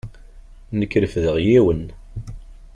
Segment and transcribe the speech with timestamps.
[0.79, 1.83] Nekk refdeɣ yiwen.